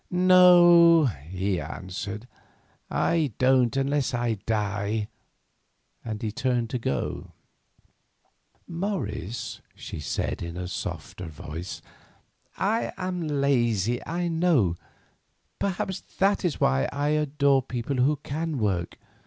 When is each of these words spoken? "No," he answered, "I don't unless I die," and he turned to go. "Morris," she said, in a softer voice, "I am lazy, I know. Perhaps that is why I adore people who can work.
"No," 0.09 1.05
he 1.29 1.59
answered, 1.61 2.27
"I 2.89 3.33
don't 3.37 3.77
unless 3.77 4.15
I 4.15 4.39
die," 4.47 5.09
and 6.03 6.23
he 6.23 6.31
turned 6.31 6.71
to 6.71 6.79
go. 6.79 7.33
"Morris," 8.67 9.61
she 9.75 9.99
said, 9.99 10.41
in 10.41 10.57
a 10.57 10.67
softer 10.67 11.27
voice, 11.27 11.83
"I 12.57 12.93
am 12.97 13.27
lazy, 13.27 14.03
I 14.03 14.27
know. 14.27 14.75
Perhaps 15.59 15.99
that 16.17 16.43
is 16.43 16.59
why 16.59 16.89
I 16.91 17.09
adore 17.09 17.61
people 17.61 17.97
who 17.97 18.15
can 18.23 18.57
work. 18.57 18.97